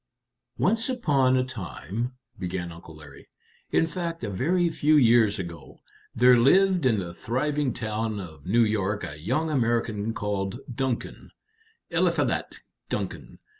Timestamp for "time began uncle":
1.43-2.95